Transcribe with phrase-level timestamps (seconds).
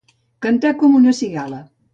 [0.45, 1.65] Cantar com una cigala.